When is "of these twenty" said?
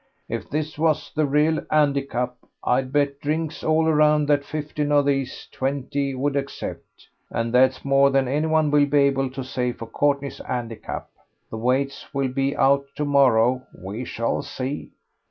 4.91-6.15